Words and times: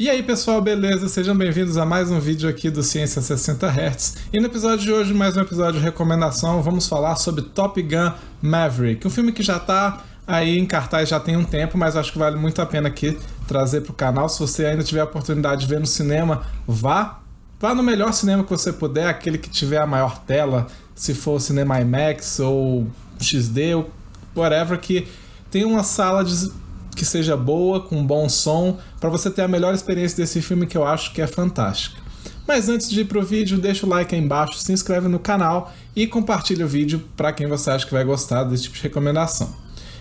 E 0.00 0.08
aí 0.08 0.22
pessoal, 0.22 0.60
beleza? 0.62 1.08
Sejam 1.08 1.36
bem-vindos 1.36 1.76
a 1.76 1.84
mais 1.84 2.08
um 2.08 2.20
vídeo 2.20 2.48
aqui 2.48 2.70
do 2.70 2.84
Ciência 2.84 3.20
60 3.20 3.66
Hz. 3.66 4.14
E 4.32 4.38
no 4.38 4.46
episódio 4.46 4.78
de 4.78 4.92
hoje, 4.92 5.12
mais 5.12 5.36
um 5.36 5.40
episódio 5.40 5.80
de 5.80 5.84
recomendação, 5.84 6.62
vamos 6.62 6.86
falar 6.86 7.16
sobre 7.16 7.42
Top 7.42 7.82
Gun 7.82 8.12
Maverick, 8.40 9.04
um 9.04 9.10
filme 9.10 9.32
que 9.32 9.42
já 9.42 9.56
está 9.56 10.04
aí 10.24 10.56
em 10.56 10.64
cartaz 10.64 11.08
já 11.08 11.18
tem 11.18 11.36
um 11.36 11.42
tempo, 11.42 11.76
mas 11.76 11.96
acho 11.96 12.12
que 12.12 12.18
vale 12.18 12.36
muito 12.36 12.62
a 12.62 12.66
pena 12.66 12.86
aqui 12.86 13.18
trazer 13.48 13.80
para 13.80 13.90
o 13.90 13.94
canal. 13.94 14.28
Se 14.28 14.38
você 14.38 14.66
ainda 14.66 14.84
tiver 14.84 15.00
a 15.00 15.04
oportunidade 15.04 15.62
de 15.62 15.66
ver 15.66 15.80
no 15.80 15.86
cinema, 15.86 16.44
vá. 16.64 17.18
Vá 17.58 17.74
no 17.74 17.82
melhor 17.82 18.12
cinema 18.12 18.44
que 18.44 18.50
você 18.50 18.72
puder, 18.72 19.08
aquele 19.08 19.36
que 19.36 19.50
tiver 19.50 19.78
a 19.78 19.86
maior 19.86 20.16
tela, 20.20 20.68
se 20.94 21.12
for 21.12 21.40
cinema 21.40 21.80
IMAX 21.80 22.38
ou 22.38 22.86
XD, 23.18 23.74
ou 23.74 23.90
whatever, 24.36 24.78
que 24.78 25.08
tem 25.50 25.64
uma 25.64 25.82
sala 25.82 26.24
de 26.24 26.52
que 26.98 27.04
seja 27.04 27.36
boa, 27.36 27.80
com 27.80 28.04
bom 28.04 28.28
som, 28.28 28.76
para 28.98 29.08
você 29.08 29.30
ter 29.30 29.42
a 29.42 29.48
melhor 29.48 29.72
experiência 29.72 30.16
desse 30.16 30.42
filme 30.42 30.66
que 30.66 30.76
eu 30.76 30.84
acho 30.84 31.12
que 31.12 31.22
é 31.22 31.28
fantástica. 31.28 32.02
Mas 32.44 32.68
antes 32.68 32.90
de 32.90 33.02
ir 33.02 33.04
pro 33.04 33.22
vídeo, 33.22 33.56
deixa 33.56 33.86
o 33.86 33.88
like 33.88 34.12
aí 34.12 34.20
embaixo, 34.20 34.58
se 34.58 34.72
inscreve 34.72 35.06
no 35.06 35.20
canal 35.20 35.72
e 35.94 36.08
compartilha 36.08 36.64
o 36.64 36.68
vídeo 36.68 37.04
para 37.16 37.32
quem 37.32 37.46
você 37.46 37.70
acha 37.70 37.86
que 37.86 37.92
vai 37.92 38.04
gostar 38.04 38.42
desse 38.42 38.64
tipo 38.64 38.74
de 38.74 38.82
recomendação. 38.82 39.54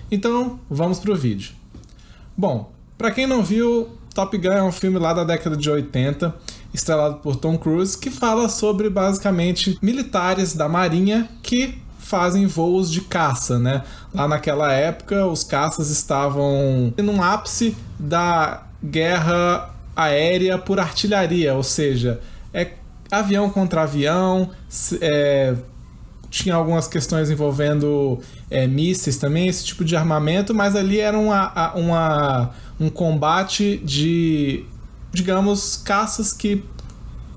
Então, 0.10 0.60
vamos 0.68 0.98
pro 0.98 1.16
vídeo. 1.16 1.52
Bom, 2.36 2.72
para 2.98 3.12
quem 3.12 3.28
não 3.28 3.44
viu, 3.44 3.90
Top 4.16 4.36
Gun 4.36 4.54
é 4.54 4.64
um 4.64 4.72
filme 4.72 4.98
lá 4.98 5.14
da 5.14 5.24
década 5.24 5.56
de 5.56 5.70
80, 5.70 6.34
estrelado 6.74 7.18
por 7.18 7.36
Tom 7.36 7.60
Cruise, 7.60 7.96
que 7.96 8.10
fala 8.10 8.50
sobre 8.50 8.90
basicamente 8.90 9.78
militares 9.82 10.56
da 10.56 10.68
Marinha 10.68 11.30
que 11.44 11.78
fazem 12.08 12.48
voos 12.48 12.90
de 12.90 13.02
caça, 13.02 13.60
né? 13.60 13.84
Lá 14.14 14.30
naquela 14.30 14.72
época, 14.72 15.26
os 15.26 15.44
caças 15.44 15.90
estavam 15.90 16.94
no 16.98 17.22
ápice 17.22 17.76
da 18.00 18.64
guerra 18.82 19.76
aérea 19.94 20.58
por 20.58 20.80
artilharia, 20.80 21.54
ou 21.54 21.64
seja, 21.64 22.22
é 22.54 22.72
avião 23.12 23.50
contra 23.50 23.82
avião, 23.82 24.50
é, 25.02 25.54
tinha 26.30 26.56
algumas 26.56 26.88
questões 26.88 27.30
envolvendo 27.30 28.20
é, 28.50 28.66
mísseis 28.68 29.18
também, 29.18 29.50
esse 29.50 29.66
tipo 29.66 29.84
de 29.84 29.96
armamento, 29.98 30.56
mas 30.56 30.78
ali 30.78 31.02
era 31.02 31.18
uma, 31.18 31.74
uma, 31.74 32.52
um 32.80 32.90
combate 32.90 33.82
de, 33.84 34.64
digamos, 35.12 35.76
caças 35.76 36.32
que 36.32 36.64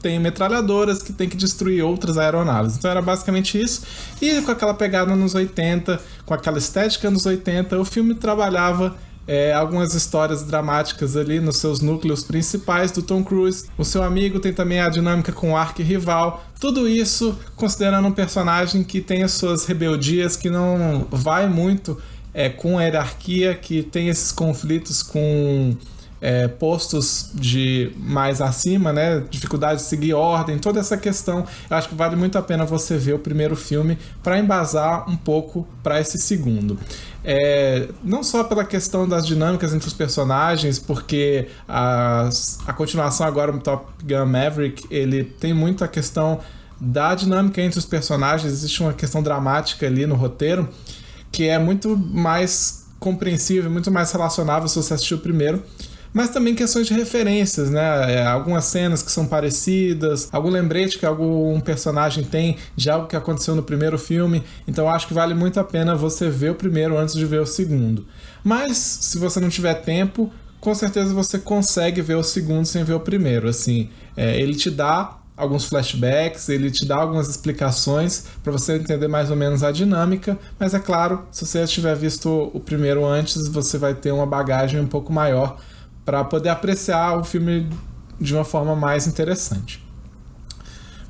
tem 0.00 0.18
metralhadoras 0.18 1.02
que 1.02 1.12
tem 1.12 1.28
que 1.28 1.36
destruir 1.36 1.82
outras 1.82 2.18
aeronaves. 2.18 2.76
Então 2.76 2.90
era 2.90 3.02
basicamente 3.02 3.60
isso. 3.60 3.82
E 4.20 4.40
com 4.42 4.50
aquela 4.50 4.74
pegada 4.74 5.14
nos 5.14 5.34
80, 5.34 6.00
com 6.24 6.34
aquela 6.34 6.58
estética 6.58 7.10
nos 7.10 7.26
80, 7.26 7.78
o 7.78 7.84
filme 7.84 8.14
trabalhava 8.14 8.96
é, 9.26 9.52
algumas 9.52 9.94
histórias 9.94 10.42
dramáticas 10.42 11.16
ali 11.16 11.38
nos 11.38 11.58
seus 11.58 11.80
núcleos 11.80 12.24
principais 12.24 12.90
do 12.90 13.02
Tom 13.02 13.22
Cruise. 13.22 13.66
O 13.78 13.84
seu 13.84 14.02
amigo 14.02 14.40
tem 14.40 14.52
também 14.52 14.80
a 14.80 14.88
dinâmica 14.88 15.30
com 15.30 15.52
o 15.52 15.56
arqui-rival. 15.56 16.44
Tudo 16.58 16.88
isso 16.88 17.38
considerando 17.54 18.08
um 18.08 18.12
personagem 18.12 18.82
que 18.82 19.00
tem 19.00 19.22
as 19.22 19.32
suas 19.32 19.66
rebeldias, 19.66 20.36
que 20.36 20.50
não 20.50 21.06
vai 21.10 21.48
muito 21.48 21.96
é, 22.34 22.48
com 22.48 22.78
a 22.78 22.82
hierarquia, 22.82 23.54
que 23.54 23.82
tem 23.82 24.08
esses 24.08 24.32
conflitos 24.32 25.02
com 25.02 25.76
é, 26.20 26.46
postos 26.48 27.30
de 27.34 27.92
mais 27.96 28.40
acima, 28.40 28.92
né? 28.92 29.24
Dificuldade 29.30 29.80
de 29.80 29.86
seguir 29.86 30.12
ordem, 30.12 30.58
toda 30.58 30.78
essa 30.78 30.96
questão. 30.96 31.46
Eu 31.68 31.76
acho 31.76 31.88
que 31.88 31.94
vale 31.94 32.14
muito 32.16 32.36
a 32.36 32.42
pena 32.42 32.64
você 32.64 32.96
ver 32.96 33.14
o 33.14 33.18
primeiro 33.18 33.56
filme 33.56 33.98
para 34.22 34.38
embasar 34.38 35.08
um 35.08 35.16
pouco 35.16 35.66
para 35.82 36.00
esse 36.00 36.18
segundo. 36.18 36.78
É, 37.24 37.88
não 38.04 38.22
só 38.22 38.44
pela 38.44 38.64
questão 38.64 39.08
das 39.08 39.26
dinâmicas 39.26 39.74
entre 39.74 39.88
os 39.88 39.94
personagens, 39.94 40.78
porque 40.78 41.48
a, 41.68 42.28
a 42.66 42.72
continuação 42.72 43.26
agora 43.26 43.52
do 43.52 43.60
Top 43.60 43.86
Gun 44.02 44.26
Maverick 44.26 44.86
ele 44.90 45.24
tem 45.24 45.52
muito 45.54 45.84
a 45.84 45.88
questão 45.88 46.40
da 46.80 47.14
dinâmica 47.14 47.60
entre 47.60 47.78
os 47.78 47.84
personagens, 47.84 48.50
existe 48.50 48.82
uma 48.82 48.94
questão 48.94 49.22
dramática 49.22 49.86
ali 49.86 50.06
no 50.06 50.14
roteiro 50.14 50.66
que 51.30 51.46
é 51.46 51.58
muito 51.58 51.96
mais 51.96 52.86
compreensível, 52.98 53.70
muito 53.70 53.90
mais 53.90 54.10
relacionável 54.12 54.66
se 54.66 54.76
você 54.76 54.94
assistiu 54.94 55.18
o 55.18 55.20
primeiro 55.20 55.62
mas 56.12 56.30
também 56.30 56.54
questões 56.54 56.86
de 56.86 56.94
referências, 56.94 57.70
né? 57.70 58.14
É, 58.14 58.26
algumas 58.26 58.64
cenas 58.64 59.02
que 59.02 59.12
são 59.12 59.26
parecidas, 59.26 60.28
algum 60.32 60.50
lembrete 60.50 60.98
que 60.98 61.06
algum 61.06 61.60
personagem 61.60 62.24
tem 62.24 62.56
de 62.76 62.90
algo 62.90 63.06
que 63.06 63.16
aconteceu 63.16 63.54
no 63.54 63.62
primeiro 63.62 63.98
filme. 63.98 64.42
Então 64.66 64.88
acho 64.88 65.06
que 65.06 65.14
vale 65.14 65.34
muito 65.34 65.60
a 65.60 65.64
pena 65.64 65.94
você 65.94 66.28
ver 66.28 66.50
o 66.50 66.54
primeiro 66.54 66.98
antes 66.98 67.14
de 67.14 67.24
ver 67.24 67.40
o 67.40 67.46
segundo. 67.46 68.06
Mas 68.42 68.76
se 68.76 69.18
você 69.18 69.38
não 69.38 69.48
tiver 69.48 69.74
tempo, 69.74 70.32
com 70.60 70.74
certeza 70.74 71.14
você 71.14 71.38
consegue 71.38 72.02
ver 72.02 72.16
o 72.16 72.22
segundo 72.22 72.66
sem 72.66 72.84
ver 72.84 72.94
o 72.94 73.00
primeiro. 73.00 73.48
Assim, 73.48 73.88
é, 74.16 74.40
ele 74.40 74.54
te 74.54 74.70
dá 74.70 75.16
alguns 75.36 75.64
flashbacks, 75.64 76.50
ele 76.50 76.70
te 76.70 76.84
dá 76.84 76.96
algumas 76.96 77.28
explicações 77.28 78.24
para 78.42 78.52
você 78.52 78.76
entender 78.76 79.08
mais 79.08 79.30
ou 79.30 79.36
menos 79.36 79.62
a 79.62 79.72
dinâmica, 79.72 80.38
mas 80.58 80.74
é 80.74 80.78
claro, 80.78 81.24
se 81.32 81.46
você 81.46 81.66
tiver 81.66 81.96
visto 81.96 82.50
o 82.52 82.60
primeiro 82.60 83.06
antes, 83.06 83.48
você 83.48 83.78
vai 83.78 83.94
ter 83.94 84.12
uma 84.12 84.26
bagagem 84.26 84.78
um 84.78 84.86
pouco 84.86 85.10
maior 85.10 85.58
para 86.10 86.24
poder 86.24 86.48
apreciar 86.48 87.16
o 87.16 87.22
filme 87.22 87.70
de 88.20 88.34
uma 88.34 88.42
forma 88.42 88.74
mais 88.74 89.06
interessante. 89.06 89.80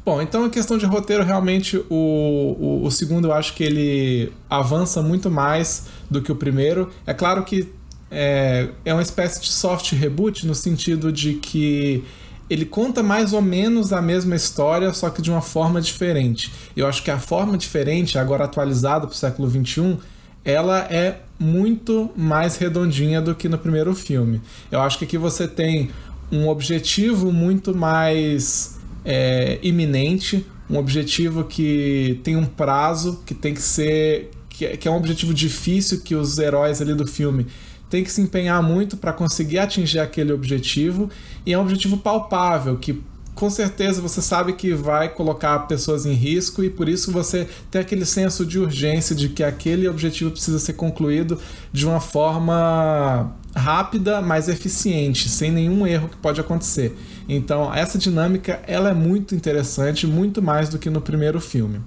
Bom, 0.05 0.21
então 0.21 0.45
a 0.45 0.51
questão 0.51 0.77
de 0.77 0.85
roteiro, 0.85 1.25
realmente 1.25 1.79
o, 1.79 1.87
o, 1.89 2.85
o, 2.85 2.91
segundo 2.91 3.29
eu 3.29 3.33
acho 3.33 3.55
que 3.55 3.65
ele 3.65 4.31
avança 4.51 5.01
muito 5.01 5.31
mais 5.31 5.87
do 6.11 6.21
que 6.21 6.31
o 6.31 6.37
primeiro. 6.37 6.91
É 7.07 7.15
claro 7.15 7.45
que 7.45 7.73
é, 8.11 8.69
é 8.85 8.93
uma 8.93 9.01
espécie 9.01 9.41
de 9.41 9.49
soft 9.49 9.93
reboot 9.93 10.47
no 10.47 10.55
sentido 10.55 11.11
de 11.11 11.35
que 11.35 12.05
ele 12.51 12.67
conta 12.67 13.03
mais 13.03 13.33
ou 13.33 13.41
menos 13.41 13.95
a 13.95 14.03
mesma 14.03 14.37
história, 14.37 14.93
só 14.93 15.09
que 15.09 15.23
de 15.23 15.31
uma 15.31 15.41
forma 15.41 15.81
diferente. 15.81 16.53
Eu 16.77 16.87
acho 16.87 17.03
que 17.03 17.11
a 17.11 17.19
forma 17.19 17.57
diferente, 17.57 18.19
agora 18.19 18.45
atualizada 18.45 19.07
para 19.07 19.15
o 19.15 19.17
século 19.17 19.49
XXI, 19.49 19.97
ela 20.45 20.81
é 20.91 21.21
muito 21.41 22.11
mais 22.15 22.57
redondinha 22.59 23.19
do 23.19 23.35
que 23.35 23.49
no 23.49 23.57
primeiro 23.57 23.95
filme. 23.95 24.43
Eu 24.71 24.81
acho 24.83 24.99
que 24.99 25.07
aqui 25.07 25.17
você 25.17 25.49
tem 25.49 25.89
um 26.31 26.49
objetivo 26.49 27.33
muito 27.33 27.75
mais 27.75 28.79
é, 29.05 29.59
iminente, 29.63 30.47
um 30.69 30.77
objetivo 30.77 31.45
que 31.45 32.21
tem 32.23 32.37
um 32.37 32.45
prazo, 32.45 33.23
que 33.25 33.33
tem 33.33 33.55
que 33.55 33.63
ser. 33.63 34.31
que, 34.51 34.67
é, 34.67 34.77
que 34.77 34.87
é 34.87 34.91
um 34.91 34.97
objetivo 34.97 35.33
difícil 35.33 36.03
que 36.03 36.15
os 36.15 36.39
heróis 36.39 36.83
ali 36.83 36.95
do 36.95 37.07
filme 37.07 37.47
têm 37.89 38.05
que 38.05 38.13
se 38.13 38.21
empenhar 38.21 38.63
muito 38.63 38.97
para 38.97 39.13
conseguir 39.13 39.59
atingir 39.59 39.99
aquele 39.99 40.33
objetivo, 40.33 41.11
e 41.45 41.53
é 41.53 41.59
um 41.59 41.63
objetivo 41.63 41.97
palpável, 41.97 42.77
que 42.77 43.03
com 43.41 43.49
certeza 43.49 44.03
você 44.03 44.21
sabe 44.21 44.53
que 44.53 44.75
vai 44.75 45.09
colocar 45.09 45.61
pessoas 45.61 46.05
em 46.05 46.13
risco 46.13 46.63
e 46.63 46.69
por 46.69 46.91
isso 46.91 47.11
você 47.11 47.49
tem 47.71 47.81
aquele 47.81 48.05
senso 48.05 48.45
de 48.45 48.59
urgência 48.59 49.17
de 49.17 49.31
que 49.31 49.43
aquele 49.43 49.89
objetivo 49.89 50.31
precisa 50.31 50.59
ser 50.59 50.75
concluído 50.75 51.39
de 51.73 51.87
uma 51.87 52.01
forma 52.01 53.35
rápida, 53.57 54.21
mas 54.21 54.47
eficiente, 54.47 55.27
sem 55.31 55.51
nenhum 55.51 55.87
erro 55.87 56.11
que 56.11 56.19
pode 56.19 56.39
acontecer. 56.39 56.95
Então, 57.27 57.75
essa 57.75 57.97
dinâmica 57.97 58.61
ela 58.67 58.91
é 58.91 58.95
muito 58.95 59.35
interessante, 59.35 60.07
muito 60.07 60.43
mais 60.43 60.69
do 60.69 60.79
que 60.79 60.91
no 60.91 61.01
primeiro 61.01 61.41
filme. 61.41 61.81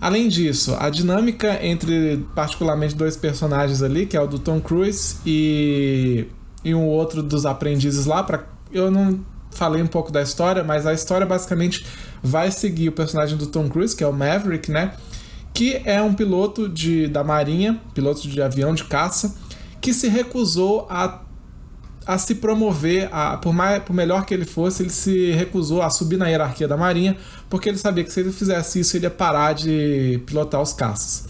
Além 0.00 0.28
disso, 0.28 0.76
a 0.78 0.88
dinâmica 0.88 1.66
entre 1.66 2.24
particularmente 2.32 2.94
dois 2.94 3.16
personagens 3.16 3.82
ali, 3.82 4.06
que 4.06 4.16
é 4.16 4.20
o 4.20 4.28
do 4.28 4.38
Tom 4.38 4.60
Cruise 4.60 5.16
e, 5.26 6.28
e 6.64 6.72
um 6.76 6.86
outro 6.86 7.24
dos 7.24 7.44
aprendizes 7.44 8.06
lá, 8.06 8.22
para 8.22 8.46
eu 8.70 8.88
não 8.88 9.33
falei 9.54 9.82
um 9.82 9.86
pouco 9.86 10.12
da 10.12 10.20
história, 10.22 10.62
mas 10.62 10.86
a 10.86 10.92
história 10.92 11.26
basicamente 11.26 11.86
vai 12.22 12.50
seguir 12.50 12.88
o 12.88 12.92
personagem 12.92 13.36
do 13.36 13.46
Tom 13.46 13.68
Cruise, 13.68 13.94
que 13.94 14.04
é 14.04 14.06
o 14.06 14.12
Maverick, 14.12 14.70
né? 14.70 14.94
Que 15.52 15.80
é 15.84 16.02
um 16.02 16.12
piloto 16.12 16.68
de, 16.68 17.06
da 17.06 17.22
Marinha, 17.22 17.80
piloto 17.94 18.28
de 18.28 18.42
avião 18.42 18.74
de 18.74 18.84
caça, 18.84 19.34
que 19.80 19.92
se 19.92 20.08
recusou 20.08 20.86
a, 20.90 21.20
a 22.06 22.18
se 22.18 22.36
promover, 22.36 23.08
a, 23.12 23.36
por, 23.36 23.52
mais, 23.52 23.82
por 23.82 23.94
melhor 23.94 24.26
que 24.26 24.34
ele 24.34 24.44
fosse, 24.44 24.82
ele 24.82 24.90
se 24.90 25.30
recusou 25.32 25.82
a 25.82 25.90
subir 25.90 26.16
na 26.16 26.26
hierarquia 26.26 26.66
da 26.66 26.76
Marinha, 26.76 27.16
porque 27.48 27.68
ele 27.68 27.78
sabia 27.78 28.02
que 28.02 28.12
se 28.12 28.20
ele 28.20 28.32
fizesse 28.32 28.80
isso, 28.80 28.96
ele 28.96 29.06
ia 29.06 29.10
parar 29.10 29.52
de 29.52 30.20
pilotar 30.26 30.60
os 30.60 30.72
caças. 30.72 31.26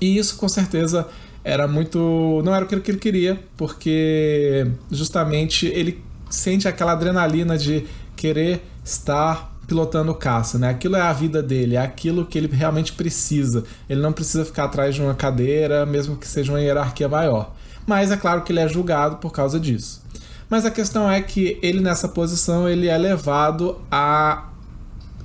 E 0.00 0.18
isso, 0.18 0.36
com 0.36 0.48
certeza, 0.48 1.06
era 1.44 1.66
muito. 1.66 2.42
não 2.44 2.54
era 2.54 2.64
o 2.64 2.68
que 2.68 2.90
ele 2.90 2.98
queria, 2.98 3.40
porque 3.56 4.66
justamente 4.90 5.66
ele 5.66 6.02
sente 6.32 6.66
aquela 6.66 6.92
adrenalina 6.92 7.58
de 7.58 7.86
querer 8.16 8.62
estar 8.82 9.52
pilotando 9.66 10.14
caça, 10.14 10.58
né? 10.58 10.70
Aquilo 10.70 10.96
é 10.96 11.00
a 11.00 11.12
vida 11.12 11.42
dele, 11.42 11.76
é 11.76 11.80
aquilo 11.80 12.24
que 12.24 12.38
ele 12.38 12.48
realmente 12.48 12.92
precisa. 12.92 13.64
Ele 13.88 14.00
não 14.00 14.12
precisa 14.12 14.44
ficar 14.44 14.64
atrás 14.64 14.94
de 14.94 15.02
uma 15.02 15.14
cadeira, 15.14 15.86
mesmo 15.86 16.16
que 16.16 16.26
seja 16.26 16.52
uma 16.52 16.60
hierarquia 16.60 17.08
maior. 17.08 17.54
Mas 17.86 18.10
é 18.10 18.16
claro 18.16 18.42
que 18.42 18.52
ele 18.52 18.60
é 18.60 18.68
julgado 18.68 19.16
por 19.16 19.30
causa 19.30 19.60
disso. 19.60 20.02
Mas 20.48 20.64
a 20.64 20.70
questão 20.70 21.10
é 21.10 21.20
que 21.20 21.58
ele 21.62 21.80
nessa 21.80 22.08
posição 22.08 22.68
ele 22.68 22.88
é 22.88 22.96
levado 22.96 23.80
a 23.90 24.48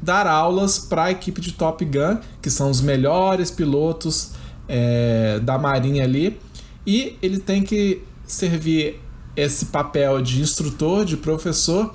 dar 0.02 0.28
aulas 0.28 0.78
para 0.78 1.06
a 1.06 1.12
equipe 1.12 1.42
de 1.42 1.54
Top 1.54 1.84
Gun, 1.84 2.20
que 2.42 2.50
são 2.50 2.70
os 2.70 2.82
melhores 2.82 3.50
pilotos 3.50 4.32
é, 4.68 5.40
da 5.40 5.58
marinha 5.58 6.04
ali, 6.04 6.40
e 6.86 7.18
ele 7.22 7.40
tem 7.40 7.64
que 7.64 8.04
servir 8.26 9.02
esse 9.38 9.68
papel 9.68 10.20
de 10.22 10.42
instrutor, 10.42 11.06
de 11.06 11.16
professor, 11.16 11.94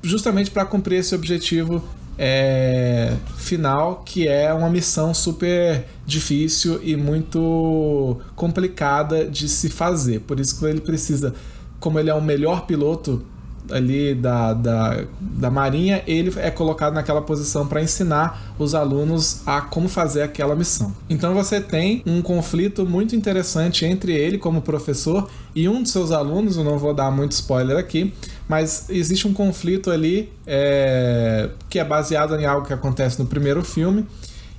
justamente 0.00 0.50
para 0.50 0.64
cumprir 0.64 1.00
esse 1.00 1.14
objetivo 1.14 1.82
é, 2.16 3.16
final, 3.36 4.02
que 4.06 4.28
é 4.28 4.54
uma 4.54 4.70
missão 4.70 5.12
super 5.12 5.84
difícil 6.06 6.80
e 6.82 6.94
muito 6.94 8.20
complicada 8.36 9.24
de 9.26 9.48
se 9.48 9.68
fazer. 9.68 10.20
Por 10.20 10.38
isso 10.38 10.56
que 10.58 10.64
ele 10.64 10.80
precisa, 10.80 11.34
como 11.80 11.98
ele 11.98 12.10
é 12.10 12.14
o 12.14 12.22
melhor 12.22 12.64
piloto 12.64 13.24
ali 13.70 14.14
da, 14.14 14.52
da, 14.52 15.04
da 15.20 15.50
Marinha, 15.50 16.02
ele 16.06 16.32
é 16.36 16.50
colocado 16.50 16.94
naquela 16.94 17.22
posição 17.22 17.66
para 17.66 17.82
ensinar 17.82 18.54
os 18.58 18.74
alunos 18.74 19.40
a 19.46 19.60
como 19.60 19.88
fazer 19.88 20.22
aquela 20.22 20.54
missão. 20.54 20.94
Então 21.08 21.34
você 21.34 21.60
tem 21.60 22.02
um 22.06 22.20
conflito 22.20 22.84
muito 22.84 23.16
interessante 23.16 23.84
entre 23.84 24.12
ele 24.12 24.38
como 24.38 24.60
professor 24.60 25.28
e 25.54 25.68
um 25.68 25.82
de 25.82 25.88
seus 25.88 26.10
alunos, 26.10 26.56
eu 26.56 26.64
não 26.64 26.78
vou 26.78 26.92
dar 26.92 27.10
muito 27.10 27.32
spoiler 27.32 27.76
aqui, 27.76 28.12
mas 28.48 28.90
existe 28.90 29.26
um 29.26 29.32
conflito 29.32 29.90
ali 29.90 30.32
é, 30.46 31.50
que 31.68 31.78
é 31.78 31.84
baseado 31.84 32.34
em 32.36 32.44
algo 32.44 32.66
que 32.66 32.72
acontece 32.72 33.18
no 33.18 33.26
primeiro 33.26 33.64
filme 33.64 34.06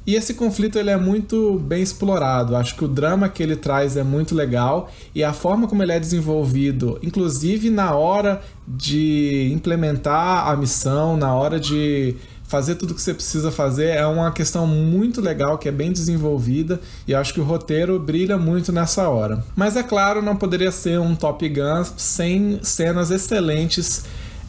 e 0.06 0.16
esse 0.16 0.34
conflito 0.34 0.78
ele 0.78 0.90
é 0.90 0.98
muito 0.98 1.60
bem 1.60 1.81
explorado. 1.81 2.56
Acho 2.56 2.75
que 2.75 2.86
o 2.86 2.88
drama 2.88 3.28
que 3.28 3.42
ele 3.42 3.56
traz 3.56 3.98
é 3.98 4.04
muito 4.04 4.36
legal 4.36 4.92
e 5.13 5.24
a 5.24 5.34
forma 5.34 5.68
como 5.68 5.81
ele 5.81 5.92
é 5.92 6.00
desenvolvido, 6.00 7.00
inclusive 7.02 7.69
na 7.69 7.96
hora 7.96 8.42
de 8.68 9.52
implementar 9.54 10.48
a 10.48 10.56
missão, 10.56 11.18
na 11.18 11.34
hora 11.34 11.60
de 11.60 12.16
fazer 12.48 12.75
tudo 12.75 12.94
que 12.94 13.02
você 13.02 13.13
precisa 13.13 13.52
fazer, 13.52 13.90
é 13.90 14.06
uma 14.06 14.31
questão 14.31 14.68
muito 14.68 15.19
legal 15.19 15.57
que 15.57 15.68
é 15.68 15.72
bem 15.72 15.92
desenvolvida 15.92 16.80
e 17.08 17.16
acho 17.16 17.34
que 17.34 17.40
o 17.40 17.44
roteiro 17.44 18.00
brilha 18.00 18.38
muito 18.38 18.72
nessa 18.72 19.10
hora. 19.10 19.44
Mas 19.56 19.75
é 19.75 19.84
claro, 19.84 20.22
não 20.22 20.36
poderia 20.36 20.72
ser 20.72 21.00
um 21.00 21.16
Top 21.16 21.48
Gun 21.48 21.84
sem 21.98 22.60
cenas 22.62 23.10
excelentes 23.10 24.06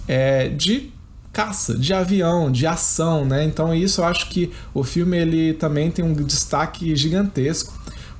é, 0.07 0.49
de 0.49 0.93
caça, 1.37 1.77
de 1.77 1.93
avião, 1.93 2.51
de 2.51 2.67
ação, 2.67 3.27
né? 3.27 3.45
Então 3.45 3.75
isso 3.75 4.01
eu 4.01 4.07
acho 4.07 4.31
que 4.31 4.51
o 4.73 4.83
filme 4.83 5.19
ele 5.19 5.53
também 5.53 5.91
tem 5.91 6.03
um 6.03 6.15
destaque 6.15 6.97
gigantesco 6.97 7.75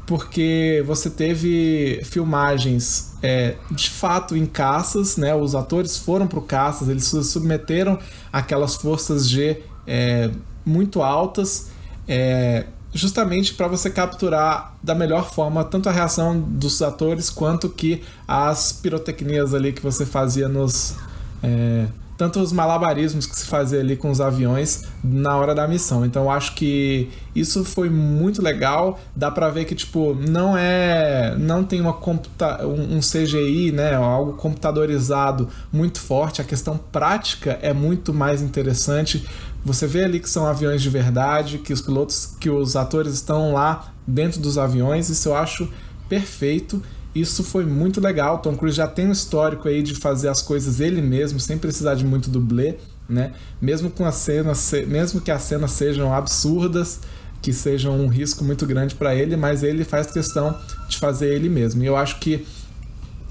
porque 0.05 0.85
você 0.87 1.09
teve 1.09 2.03
filmagens 2.05 3.15
é, 3.23 3.55
de 3.71 3.89
fato 3.89 4.37
em 4.37 4.45
caças, 4.45 5.17
né? 5.17 5.35
Os 5.35 5.55
atores 5.55 5.97
foram 5.97 6.27
para 6.27 6.43
caças, 6.43 6.91
eles 6.91 7.05
se 7.05 7.25
submeteram 7.25 7.99
àquelas 8.31 8.77
forças 8.77 9.27
G 9.27 9.63
é, 9.87 10.31
muito 10.63 11.01
altas, 11.01 11.69
é, 12.07 12.67
justamente 12.93 13.55
para 13.55 13.67
você 13.67 13.89
capturar 13.89 14.77
da 14.83 14.95
melhor 14.95 15.33
forma 15.33 15.65
tanto 15.65 15.89
a 15.89 15.93
reação 15.93 16.39
dos 16.39 16.83
atores 16.83 17.31
quanto 17.31 17.71
que 17.71 18.03
as 18.29 18.73
pirotecnias 18.73 19.55
ali 19.55 19.73
que 19.73 19.83
você 19.83 20.05
fazia 20.05 20.49
nos 20.49 20.95
é, 21.43 21.87
tanto 22.17 22.41
os 22.41 22.53
malabarismos 22.53 23.27
que 23.27 23.37
se 23.37 23.47
fazia 23.47 23.81
ali 23.81 23.97
com 23.97 24.11
os 24.11 24.21
aviões 24.21 24.85
na 25.05 25.37
hora 25.37 25.55
da 25.55 25.69
missão. 25.69 26.05
Então 26.05 26.31
acho 26.31 26.55
que 26.55 27.11
isso 27.35 27.65
foi 27.65 27.91
muito 27.91 28.41
legal. 28.41 28.99
Dá 29.15 29.31
para 29.31 29.51
ver 29.51 29.65
que 29.67 29.75
tipo 29.75 30.15
não 30.15 30.57
é, 30.57 31.37
não 31.39 31.63
tem 31.63 31.81
uma 31.81 31.93
computa, 31.93 32.67
um, 32.67 32.97
um 32.97 33.01
CGI, 33.01 33.73
né, 33.73 33.95
algo 33.95 34.33
computadorizado 34.35 35.49
muito 35.73 36.01
forte. 36.01 36.41
A 36.41 36.45
questão 36.45 36.79
prática 36.91 37.59
é 37.61 37.73
muito 37.73 38.15
mais 38.15 38.41
interessante. 38.41 39.27
Você 39.65 39.87
vê 39.87 40.05
ali 40.05 40.21
que 40.21 40.31
são 40.31 40.47
aviões 40.47 40.81
de 40.81 40.89
verdade, 40.89 41.59
que 41.59 41.73
os 41.73 41.81
pilotos, 41.81 42.35
que 42.41 42.49
os 42.49 42.77
atores 42.77 43.15
estão 43.15 43.53
lá 43.53 43.93
dentro 44.07 44.41
dos 44.41 44.57
aviões. 44.57 45.09
Isso 45.09 45.29
eu 45.29 45.37
acho 45.37 45.69
perfeito. 46.09 46.83
Isso 47.17 47.43
foi 47.43 47.65
muito 47.65 47.99
legal. 47.99 48.41
Tom 48.41 48.55
Cruise 48.55 48.77
já 48.77 48.87
tem 48.87 49.09
um 49.09 49.13
histórico 49.13 49.69
aí 49.69 49.83
de 49.83 49.95
fazer 49.95 50.29
as 50.29 50.43
coisas 50.43 50.81
ele 50.81 51.01
mesmo, 51.01 51.41
sem 51.41 51.57
precisar 51.57 51.95
de 51.95 52.05
muito 52.05 52.29
dublê, 52.29 52.75
né? 53.09 53.33
Mesmo 53.59 53.89
com 53.89 54.05
as 54.05 54.17
cenas, 54.17 54.71
mesmo 54.87 55.23
que 55.23 55.31
as 55.31 55.41
cenas 55.41 55.71
sejam 55.71 56.13
absurdas, 56.13 57.01
que 57.41 57.55
sejam 57.55 57.99
um 57.99 58.09
risco 58.09 58.45
muito 58.45 58.67
grande 58.67 58.95
para 58.95 59.15
ele, 59.15 59.35
mas 59.35 59.63
ele 59.63 59.83
faz 59.83 60.11
questão 60.11 60.59
de 60.91 60.99
fazer 60.99 61.35
ele 61.35 61.49
mesmo. 61.49 61.83
E 61.83 61.87
eu 61.87 61.97
acho 61.97 62.21
que 62.21 62.47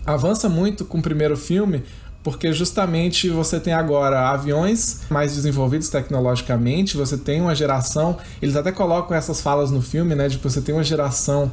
avança 0.03 0.49
muito 0.49 0.83
com 0.83 0.97
o 0.97 1.01
primeiro 1.01 1.37
filme, 1.37 1.83
porque 2.23 2.51
justamente 2.51 3.29
você 3.29 3.59
tem 3.59 3.73
agora 3.73 4.29
aviões 4.29 5.01
mais 5.11 5.35
desenvolvidos 5.35 5.89
tecnologicamente, 5.89 6.97
você 6.97 7.17
tem 7.19 7.39
uma 7.39 7.53
geração, 7.53 8.17
eles 8.41 8.55
até 8.55 8.71
colocam 8.71 9.15
essas 9.15 9.41
falas 9.41 9.69
no 9.69 9.79
filme, 9.81 10.15
né, 10.15 10.27
de 10.27 10.39
que 10.39 10.43
você 10.43 10.59
tem 10.59 10.73
uma 10.73 10.83
geração 10.83 11.51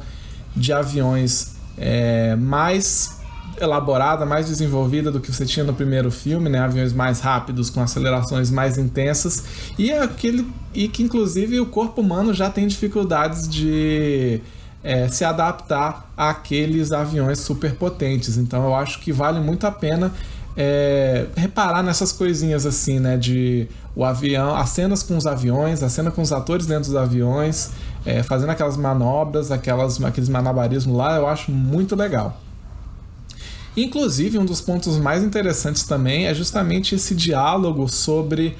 de 0.55 0.73
aviões 0.73 1.52
é, 1.77 2.35
mais 2.35 3.21
elaborada, 3.59 4.25
mais 4.25 4.47
desenvolvida 4.47 5.11
do 5.11 5.19
que 5.19 5.31
você 5.31 5.45
tinha 5.45 5.63
no 5.63 5.73
primeiro 5.73 6.11
filme, 6.11 6.49
né? 6.49 6.59
Aviões 6.59 6.93
mais 6.93 7.19
rápidos, 7.19 7.69
com 7.69 7.81
acelerações 7.81 8.49
mais 8.49 8.77
intensas 8.77 9.43
e 9.77 9.91
aquele 9.91 10.47
e 10.73 10.87
que 10.87 11.03
inclusive 11.03 11.59
o 11.59 11.65
corpo 11.67 12.01
humano 12.01 12.33
já 12.33 12.49
tem 12.49 12.67
dificuldades 12.67 13.47
de 13.47 14.41
é, 14.83 15.07
se 15.07 15.23
adaptar 15.23 16.11
àqueles 16.17 16.91
aviões 16.91 17.39
super 17.39 17.75
potentes. 17.75 18.37
Então 18.37 18.63
eu 18.63 18.75
acho 18.75 18.99
que 18.99 19.11
vale 19.11 19.39
muito 19.39 19.65
a 19.67 19.71
pena 19.71 20.11
é, 20.55 21.27
reparar 21.35 21.81
nessas 21.83 22.11
coisinhas 22.11 22.65
assim, 22.65 22.99
né? 22.99 23.17
De 23.17 23.67
o 23.95 24.03
avião, 24.03 24.55
as 24.55 24.69
cenas 24.69 25.03
com 25.03 25.15
os 25.15 25.27
aviões, 25.27 25.83
a 25.83 25.89
cena 25.89 26.09
com 26.09 26.21
os 26.21 26.31
atores 26.31 26.65
dentro 26.65 26.85
dos 26.85 26.95
aviões, 26.95 27.71
é, 28.05 28.21
fazendo 28.23 28.49
aquelas 28.49 28.77
manobras, 28.77 29.51
aquelas, 29.51 30.01
aqueles 30.03 30.29
manabarismos 30.29 30.95
lá, 30.95 31.15
eu 31.15 31.27
acho 31.27 31.51
muito 31.51 31.95
legal. 31.95 32.39
Inclusive, 33.75 34.37
um 34.37 34.45
dos 34.45 34.61
pontos 34.61 34.97
mais 34.97 35.23
interessantes 35.23 35.83
também 35.83 36.27
é 36.27 36.33
justamente 36.33 36.93
esse 36.95 37.15
diálogo 37.15 37.87
sobre 37.87 38.55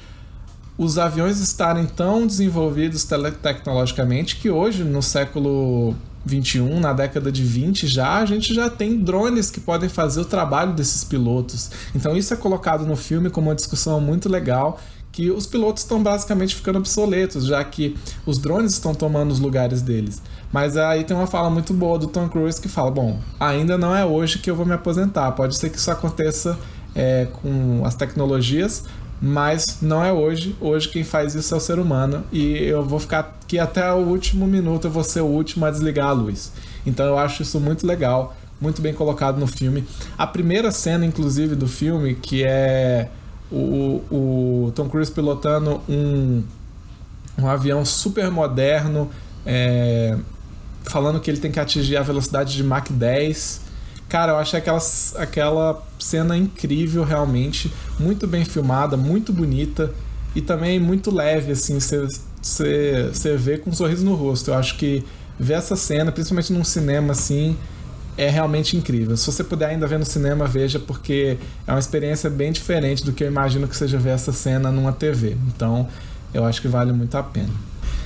os 0.76 0.98
aviões 0.98 1.38
estarem 1.40 1.86
tão 1.86 2.26
desenvolvidos 2.26 3.06
tecnologicamente 3.40 4.36
que 4.36 4.50
hoje, 4.50 4.82
no 4.82 5.00
século 5.00 5.94
21, 6.24 6.80
na 6.80 6.92
década 6.92 7.30
de 7.30 7.44
20 7.44 7.86
já, 7.86 8.18
a 8.18 8.26
gente 8.26 8.52
já 8.52 8.68
tem 8.68 8.98
drones 8.98 9.50
que 9.50 9.60
podem 9.60 9.88
fazer 9.88 10.20
o 10.20 10.24
trabalho 10.24 10.72
desses 10.72 11.04
pilotos. 11.04 11.70
Então 11.94 12.16
isso 12.16 12.34
é 12.34 12.36
colocado 12.36 12.84
no 12.84 12.96
filme 12.96 13.30
como 13.30 13.48
uma 13.48 13.54
discussão 13.54 14.00
muito 14.00 14.28
legal 14.28 14.80
que 15.14 15.30
os 15.30 15.46
pilotos 15.46 15.84
estão 15.84 16.02
basicamente 16.02 16.56
ficando 16.56 16.78
obsoletos, 16.78 17.46
já 17.46 17.62
que 17.62 17.96
os 18.26 18.36
drones 18.36 18.72
estão 18.72 18.92
tomando 18.92 19.30
os 19.30 19.38
lugares 19.38 19.80
deles. 19.80 20.20
Mas 20.52 20.76
aí 20.76 21.04
tem 21.04 21.16
uma 21.16 21.28
fala 21.28 21.48
muito 21.48 21.72
boa 21.72 21.96
do 21.96 22.08
Tom 22.08 22.28
Cruise 22.28 22.60
que 22.60 22.68
fala: 22.68 22.90
Bom, 22.90 23.20
ainda 23.38 23.78
não 23.78 23.94
é 23.94 24.04
hoje 24.04 24.40
que 24.40 24.50
eu 24.50 24.56
vou 24.56 24.66
me 24.66 24.72
aposentar. 24.72 25.30
Pode 25.32 25.54
ser 25.54 25.70
que 25.70 25.78
isso 25.78 25.88
aconteça 25.88 26.58
é, 26.96 27.28
com 27.40 27.82
as 27.84 27.94
tecnologias, 27.94 28.86
mas 29.22 29.78
não 29.80 30.04
é 30.04 30.12
hoje. 30.12 30.56
Hoje 30.60 30.88
quem 30.88 31.04
faz 31.04 31.36
isso 31.36 31.54
é 31.54 31.58
o 31.58 31.60
ser 31.60 31.78
humano 31.78 32.24
e 32.32 32.64
eu 32.64 32.84
vou 32.84 32.98
ficar 32.98 33.20
aqui 33.20 33.56
até 33.56 33.92
o 33.92 33.98
último 33.98 34.48
minuto, 34.48 34.88
eu 34.88 34.90
vou 34.90 35.04
ser 35.04 35.20
o 35.20 35.26
último 35.26 35.64
a 35.64 35.70
desligar 35.70 36.08
a 36.08 36.12
luz. 36.12 36.50
Então 36.84 37.06
eu 37.06 37.16
acho 37.16 37.42
isso 37.42 37.60
muito 37.60 37.86
legal, 37.86 38.36
muito 38.60 38.82
bem 38.82 38.92
colocado 38.92 39.38
no 39.38 39.46
filme. 39.46 39.84
A 40.18 40.26
primeira 40.26 40.72
cena, 40.72 41.06
inclusive, 41.06 41.54
do 41.54 41.68
filme, 41.68 42.16
que 42.16 42.42
é 42.44 43.10
o, 43.50 44.66
o 44.66 44.72
Tom 44.74 44.88
Cruise 44.88 45.10
pilotando 45.10 45.80
um, 45.88 46.42
um 47.38 47.48
avião 47.48 47.84
super 47.84 48.30
moderno, 48.30 49.10
é, 49.44 50.16
falando 50.84 51.20
que 51.20 51.30
ele 51.30 51.38
tem 51.38 51.50
que 51.50 51.60
atingir 51.60 51.96
a 51.96 52.02
velocidade 52.02 52.54
de 52.54 52.62
Mach 52.62 52.90
10. 52.90 53.62
Cara, 54.08 54.32
eu 54.32 54.36
achei 54.36 54.58
aquela, 54.58 54.80
aquela 55.16 55.82
cena 55.98 56.36
incrível, 56.36 57.04
realmente. 57.04 57.72
Muito 57.98 58.26
bem 58.26 58.44
filmada, 58.44 58.96
muito 58.96 59.32
bonita 59.32 59.92
e 60.34 60.40
também 60.40 60.78
muito 60.78 61.14
leve, 61.14 61.52
assim. 61.52 61.78
Você 61.80 63.36
vê 63.36 63.58
com 63.58 63.70
um 63.70 63.72
sorriso 63.72 64.04
no 64.04 64.14
rosto. 64.14 64.50
Eu 64.50 64.54
acho 64.54 64.76
que 64.76 65.04
ver 65.38 65.54
essa 65.54 65.74
cena, 65.76 66.12
principalmente 66.12 66.52
num 66.52 66.64
cinema 66.64 67.12
assim, 67.12 67.56
é 68.16 68.28
realmente 68.28 68.76
incrível. 68.76 69.16
Se 69.16 69.26
você 69.26 69.42
puder 69.42 69.66
ainda 69.66 69.86
ver 69.86 69.98
no 69.98 70.04
cinema, 70.04 70.46
veja, 70.46 70.78
porque 70.78 71.36
é 71.66 71.72
uma 71.72 71.78
experiência 71.78 72.30
bem 72.30 72.52
diferente 72.52 73.04
do 73.04 73.12
que 73.12 73.24
eu 73.24 73.28
imagino 73.28 73.66
que 73.66 73.76
seja 73.76 73.98
ver 73.98 74.10
essa 74.10 74.32
cena 74.32 74.70
numa 74.70 74.92
TV. 74.92 75.36
Então, 75.48 75.88
eu 76.32 76.44
acho 76.44 76.60
que 76.60 76.68
vale 76.68 76.92
muito 76.92 77.16
a 77.16 77.22
pena. 77.22 77.50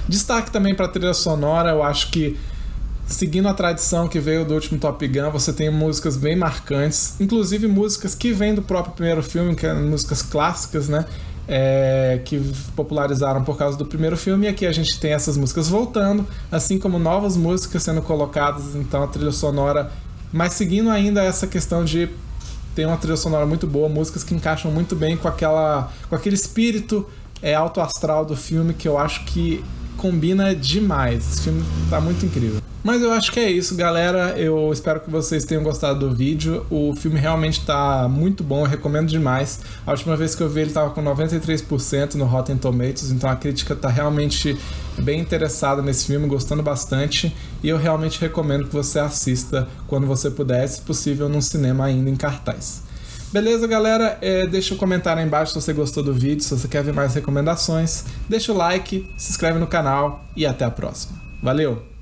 Destaque 0.08 0.50
também 0.50 0.74
para 0.74 0.86
a 0.86 0.88
trilha 0.88 1.14
sonora, 1.14 1.70
eu 1.70 1.82
acho 1.82 2.10
que 2.10 2.38
seguindo 3.06 3.48
a 3.48 3.54
tradição 3.54 4.06
que 4.06 4.20
veio 4.20 4.44
do 4.44 4.54
último 4.54 4.78
Top 4.78 5.06
Gun, 5.06 5.30
você 5.30 5.52
tem 5.52 5.70
músicas 5.70 6.16
bem 6.16 6.36
marcantes, 6.36 7.14
inclusive 7.18 7.66
músicas 7.66 8.14
que 8.14 8.32
vêm 8.32 8.54
do 8.54 8.62
próprio 8.62 8.94
primeiro 8.94 9.22
filme, 9.22 9.54
que 9.54 9.62
são 9.62 9.82
músicas 9.82 10.22
clássicas, 10.22 10.88
né? 10.88 11.04
É, 11.50 12.20
que 12.26 12.38
popularizaram 12.76 13.42
por 13.42 13.56
causa 13.56 13.74
do 13.78 13.86
primeiro 13.86 14.18
filme, 14.18 14.44
e 14.44 14.48
aqui 14.50 14.66
a 14.66 14.72
gente 14.72 15.00
tem 15.00 15.14
essas 15.14 15.34
músicas 15.34 15.66
voltando, 15.66 16.26
assim 16.52 16.78
como 16.78 16.98
novas 16.98 17.38
músicas 17.38 17.82
sendo 17.82 18.02
colocadas, 18.02 18.76
então 18.76 19.02
a 19.02 19.06
trilha 19.06 19.32
sonora, 19.32 19.90
mas 20.30 20.52
seguindo 20.52 20.90
ainda 20.90 21.22
essa 21.22 21.46
questão 21.46 21.86
de 21.86 22.10
ter 22.74 22.84
uma 22.84 22.98
trilha 22.98 23.16
sonora 23.16 23.46
muito 23.46 23.66
boa, 23.66 23.88
músicas 23.88 24.22
que 24.22 24.34
encaixam 24.34 24.70
muito 24.70 24.94
bem 24.94 25.16
com 25.16 25.26
aquela 25.26 25.90
com 26.10 26.14
aquele 26.14 26.36
espírito 26.36 27.06
é, 27.40 27.54
alto 27.54 27.80
astral 27.80 28.24
do 28.24 28.36
filme 28.36 28.74
que 28.74 28.86
eu 28.86 28.98
acho 28.98 29.24
que 29.24 29.64
combina 29.96 30.54
demais. 30.54 31.32
Esse 31.32 31.42
filme 31.42 31.64
tá 31.90 32.00
muito 32.00 32.24
incrível. 32.24 32.67
Mas 32.82 33.02
eu 33.02 33.12
acho 33.12 33.32
que 33.32 33.40
é 33.40 33.50
isso, 33.50 33.74
galera. 33.74 34.38
Eu 34.38 34.72
espero 34.72 35.00
que 35.00 35.10
vocês 35.10 35.44
tenham 35.44 35.62
gostado 35.62 35.98
do 35.98 36.14
vídeo. 36.14 36.64
O 36.70 36.94
filme 36.94 37.18
realmente 37.18 37.64
tá 37.64 38.08
muito 38.08 38.44
bom, 38.44 38.60
eu 38.60 38.66
recomendo 38.66 39.08
demais. 39.08 39.60
A 39.86 39.90
última 39.90 40.16
vez 40.16 40.34
que 40.34 40.42
eu 40.42 40.48
vi 40.48 40.60
ele 40.60 40.70
tava 40.70 40.90
com 40.90 41.02
93% 41.02 42.14
no 42.14 42.24
Rotten 42.24 42.56
Tomatoes, 42.56 43.10
então 43.10 43.28
a 43.28 43.36
crítica 43.36 43.74
tá 43.74 43.88
realmente 43.88 44.56
bem 44.98 45.20
interessada 45.20 45.82
nesse 45.82 46.06
filme, 46.06 46.28
gostando 46.28 46.62
bastante. 46.62 47.34
E 47.62 47.68
eu 47.68 47.76
realmente 47.76 48.20
recomendo 48.20 48.66
que 48.66 48.72
você 48.72 48.98
assista 48.98 49.68
quando 49.86 50.06
você 50.06 50.30
puder, 50.30 50.66
se 50.68 50.80
possível, 50.82 51.28
num 51.28 51.40
cinema 51.40 51.84
ainda 51.84 52.08
em 52.08 52.16
cartaz. 52.16 52.82
Beleza, 53.32 53.66
galera? 53.66 54.16
É, 54.22 54.46
deixa 54.46 54.72
um 54.72 54.78
comentário 54.78 55.20
aí 55.20 55.26
embaixo 55.26 55.52
se 55.52 55.60
você 55.60 55.72
gostou 55.72 56.02
do 56.02 56.14
vídeo, 56.14 56.42
se 56.42 56.56
você 56.56 56.66
quer 56.66 56.82
ver 56.82 56.94
mais 56.94 57.14
recomendações. 57.14 58.04
Deixa 58.28 58.52
o 58.52 58.56
like, 58.56 59.06
se 59.18 59.30
inscreve 59.30 59.58
no 59.58 59.66
canal 59.66 60.24
e 60.34 60.46
até 60.46 60.64
a 60.64 60.70
próxima. 60.70 61.20
Valeu! 61.42 61.97